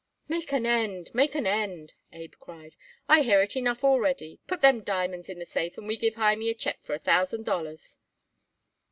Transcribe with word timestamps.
"Make 0.27 0.51
an 0.51 0.65
end, 0.65 1.11
make 1.13 1.35
an 1.35 1.45
end," 1.45 1.93
Abe 2.11 2.33
cried; 2.39 2.75
"I 3.07 3.21
hear 3.21 3.39
it 3.43 3.55
enough 3.55 3.83
already. 3.83 4.39
Put 4.47 4.61
them 4.61 4.81
diamonds 4.83 5.29
in 5.29 5.37
the 5.37 5.45
safe 5.45 5.77
and 5.77 5.85
we 5.85 5.95
give 5.95 6.15
Hymie 6.15 6.49
a 6.49 6.55
check 6.55 6.81
for 6.81 6.95
a 6.95 6.97
thousand 6.97 7.43
dollars." 7.45 7.99